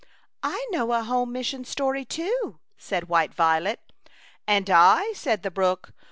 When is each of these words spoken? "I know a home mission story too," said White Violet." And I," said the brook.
"I 0.41 0.65
know 0.71 0.93
a 0.93 1.03
home 1.03 1.31
mission 1.31 1.63
story 1.63 2.05
too," 2.05 2.57
said 2.75 3.07
White 3.07 3.35
Violet." 3.35 3.79
And 4.47 4.67
I," 4.67 5.13
said 5.13 5.43
the 5.43 5.51
brook. 5.51 5.93